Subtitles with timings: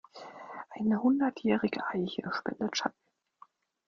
[0.71, 2.97] Eine hundertjährige Eiche spendet Schatten.